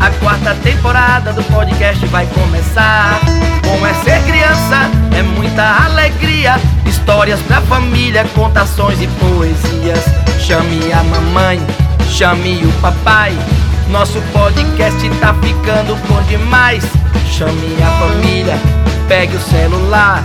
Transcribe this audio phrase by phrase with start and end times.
[0.00, 3.20] A quarta temporada do podcast vai começar.
[3.66, 6.56] Como é ser criança, é muita alegria.
[6.86, 10.04] Histórias pra família, contações e poesias.
[10.40, 11.60] Chame a mamãe,
[12.08, 13.36] chame o papai.
[13.90, 16.84] Nosso podcast tá ficando bom demais.
[17.30, 18.56] Chame a família,
[19.08, 20.22] pegue o celular.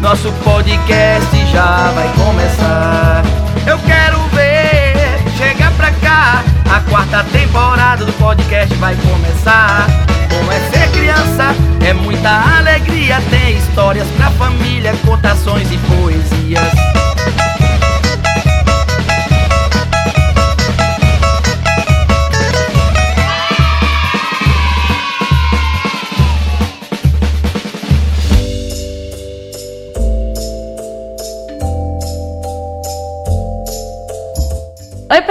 [0.00, 3.22] Nosso podcast já vai começar.
[3.66, 6.42] Eu quero ver, chega pra cá.
[6.72, 9.86] A quarta temporada do podcast vai começar.
[10.30, 11.54] Como é ser criança,
[11.86, 13.20] é muita alegria.
[13.28, 17.01] Tem histórias pra família, contações e poesias.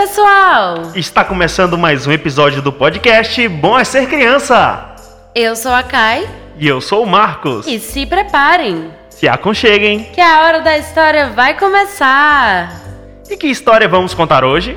[0.06, 0.92] Pessoal!
[0.96, 4.96] Está começando mais um episódio do podcast Bom é Ser Criança.
[5.36, 6.28] Eu sou a Kai
[6.58, 7.68] E eu sou o Marcos.
[7.68, 10.06] e se preparem, Se aconcheguem.
[10.06, 12.82] que a hora da história vai começar!
[13.30, 14.76] E que história vamos contar hoje?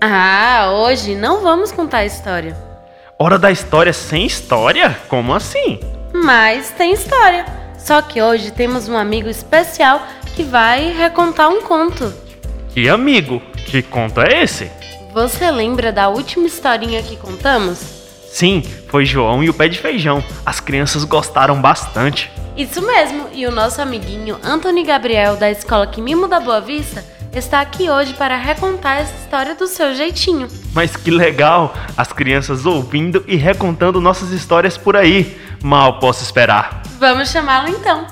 [0.00, 2.56] Ah, hoje não vamos contar a história,
[3.18, 4.96] Hora da história sem história?
[5.08, 5.80] Como assim?
[6.14, 7.44] mas tem história.
[7.76, 10.00] Só que hoje temos um amigo especial
[10.36, 12.14] que vai recontar um conto.
[12.72, 14.68] Que amigo, que conto é esse?
[15.14, 17.78] Você lembra da última historinha que contamos?
[18.28, 20.24] Sim, foi João e o pé de feijão.
[20.44, 22.30] As crianças gostaram bastante.
[22.56, 27.60] Isso mesmo, e o nosso amiguinho Anthony Gabriel da escola Quimimo da Boa Vista está
[27.60, 30.48] aqui hoje para recontar essa história do seu jeitinho.
[30.74, 31.72] Mas que legal!
[31.96, 35.38] As crianças ouvindo e recontando nossas histórias por aí.
[35.62, 36.82] Mal posso esperar.
[36.98, 38.04] Vamos chamá-lo então.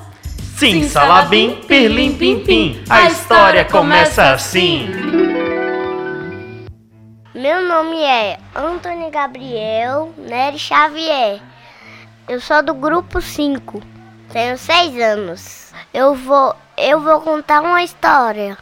[0.56, 2.81] Sim, Salabim, Pirlim, Pim, Pim.
[2.89, 4.89] A história começa assim.
[7.39, 11.41] Meu nome é Antônio Gabriel Nery Xavier.
[12.28, 13.81] Eu sou do grupo 5.
[14.32, 15.72] Tenho 6 anos.
[15.94, 18.59] Eu vou, eu vou contar uma história.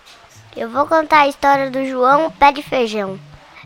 [0.54, 3.18] Eu vou contar a história do João Pé de Feijão.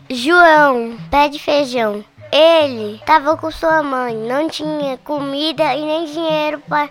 [0.09, 2.05] João Pé de Feijão.
[2.31, 6.89] Ele estava com sua mãe, não tinha comida e nem dinheiro para.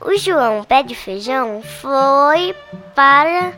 [0.00, 2.54] O João Pé de Feijão foi
[2.94, 3.52] para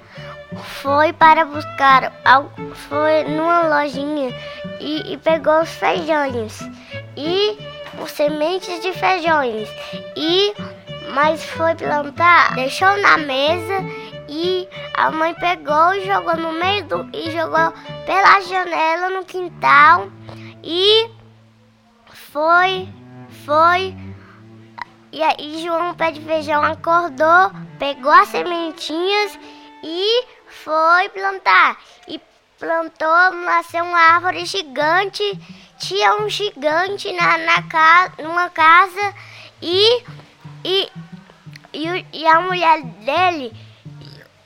[0.82, 2.50] foi para buscar al-
[2.88, 4.34] foi numa lojinha
[4.80, 6.58] e, e pegou os feijões
[7.16, 7.56] e
[8.02, 9.68] os sementes de feijões
[10.16, 10.52] e
[11.14, 13.84] mas foi plantar deixou na mesa
[14.28, 17.72] e a mãe pegou e jogou no meio do e jogou
[18.06, 20.08] pela janela no quintal
[20.64, 21.08] e
[22.32, 22.88] foi
[23.44, 23.94] foi
[25.10, 29.38] e aí João Pé de Feijão acordou, pegou as sementinhas
[29.82, 31.78] e foi plantar.
[32.06, 32.20] E
[32.58, 35.22] plantou, nasceu uma árvore gigante.
[35.78, 39.14] Tinha um gigante na, na ca, numa casa
[39.62, 40.02] e,
[40.64, 40.90] e,
[41.72, 43.52] e, e a mulher dele,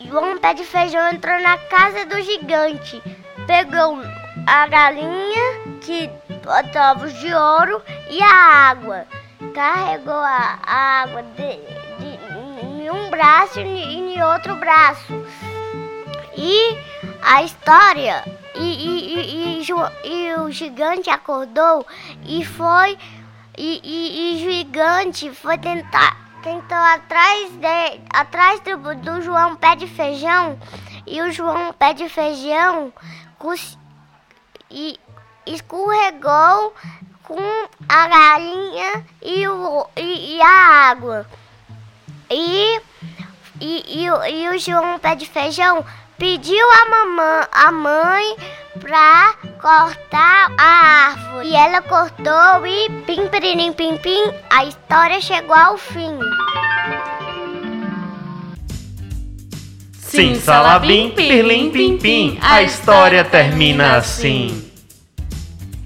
[0.00, 3.02] João Pé de Feijão, entrou na casa do gigante.
[3.46, 4.00] Pegou
[4.46, 6.08] a galinha que
[6.44, 9.06] bota ovos de ouro e a água
[9.54, 11.56] carregou a, água de,
[11.98, 13.64] de- em um braço e
[13.97, 15.12] em outro braço.
[16.36, 16.78] E
[17.22, 18.25] a história.
[18.54, 21.86] E, e, e, e o gigante acordou
[22.26, 22.98] e foi.
[23.56, 26.16] E o gigante foi tentar.
[26.42, 30.59] Tentou atrás, de, atrás do, do João Pé de Feijão.
[31.06, 32.92] E o João Pé de Feijão
[33.38, 33.78] cus-
[34.70, 34.98] e
[35.47, 36.74] escorregou
[37.25, 41.27] com a galinha e, o, e, e a água.
[42.31, 42.81] E,
[43.60, 45.84] e, e, e o João Pé de Feijão
[46.19, 48.37] pediu a mamãe, a mãe
[48.81, 51.49] pra cortar a árvore.
[51.49, 56.19] E ela cortou e pim, piririm, pim, pim, a história chegou ao fim.
[60.12, 62.39] Sim, Salabim, Pirlim, Pim, Pim.
[62.42, 64.72] A história termina assim.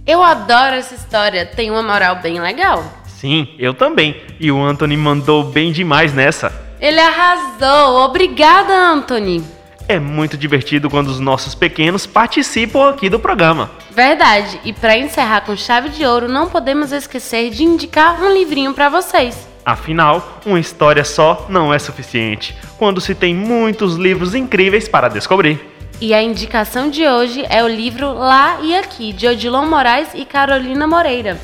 [0.07, 2.85] Eu adoro essa história, tem uma moral bem legal.
[3.07, 4.23] Sim, eu também.
[4.39, 6.53] E o Anthony mandou bem demais nessa.
[6.81, 9.43] Ele arrasou, obrigada, Anthony.
[9.89, 13.69] É muito divertido quando os nossos pequenos participam aqui do programa.
[13.91, 18.73] Verdade, e para encerrar com chave de ouro, não podemos esquecer de indicar um livrinho
[18.75, 19.49] para vocês.
[19.65, 25.76] Afinal, uma história só não é suficiente quando se tem muitos livros incríveis para descobrir.
[25.99, 30.27] E a indicação de hoje é o livro Lá e Aqui, de Odilon Moraes e
[30.27, 31.41] Carolina Moreira.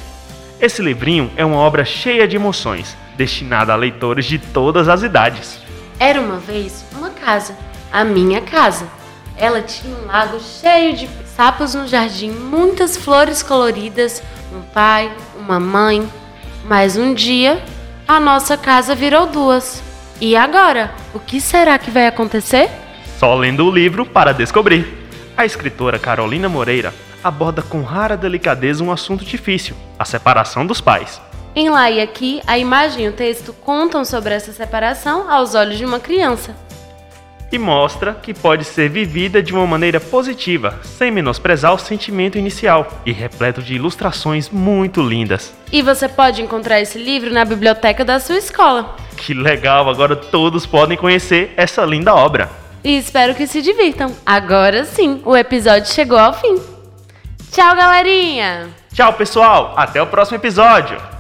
[0.61, 5.59] Esse livrinho é uma obra cheia de emoções, destinada a leitores de todas as idades.
[5.99, 7.57] Era uma vez uma casa,
[7.91, 8.87] a minha casa.
[9.39, 14.23] Ela tinha um lago cheio de sapos no jardim, muitas flores coloridas,
[14.55, 16.07] um pai, uma mãe.
[16.67, 17.65] Mas um dia,
[18.07, 19.83] a nossa casa virou duas.
[20.21, 20.93] E agora?
[21.15, 22.69] O que será que vai acontecer?
[23.23, 24.85] Só lendo o livro para descobrir.
[25.37, 26.93] A escritora Carolina Moreira
[27.23, 31.23] aborda com rara delicadeza um assunto difícil: a separação dos pais.
[31.55, 35.79] Em lá e aqui, a imagem e o texto contam sobre essa separação aos olhos
[35.79, 36.57] de uma criança.
[37.53, 42.89] E mostra que pode ser vivida de uma maneira positiva, sem menosprezar o sentimento inicial,
[43.07, 45.55] e repleto de ilustrações muito lindas.
[45.71, 48.97] E você pode encontrar esse livro na biblioteca da sua escola.
[49.17, 52.62] Que legal, agora todos podem conhecer essa linda obra.
[52.85, 54.15] E espero que se divirtam.
[54.27, 56.61] Agora sim, o episódio chegou ao fim.
[57.51, 58.71] Tchau, galerinha!
[58.93, 59.75] Tchau, pessoal!
[59.77, 61.12] Até o próximo episódio!